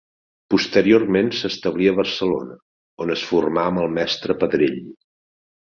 [0.53, 2.59] Posteriorment s'establí a Barcelona,
[3.07, 4.83] on es formà amb el mestre Pedrell.